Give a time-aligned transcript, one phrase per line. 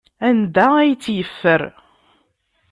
[0.27, 1.61] Anda ay tt-yeffer?